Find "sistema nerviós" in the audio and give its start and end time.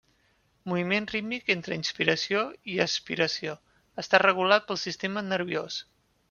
4.87-5.79